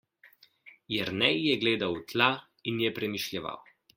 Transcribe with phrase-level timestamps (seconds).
[0.93, 2.31] Jernej je gledal v tla
[2.65, 3.61] in je premišljeval.